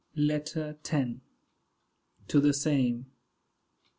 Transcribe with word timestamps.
LETTER 0.15 0.79
LX. 0.83 1.19
TO 2.27 2.39
THE 2.39 2.55
SAME. 2.55 3.05